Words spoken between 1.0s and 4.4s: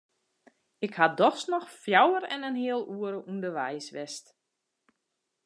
dochs noch fjouwer en in heal oere ûnderweis west.